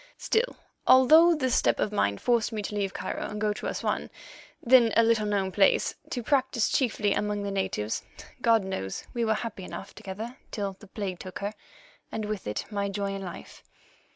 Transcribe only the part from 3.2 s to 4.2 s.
and go to Assouan,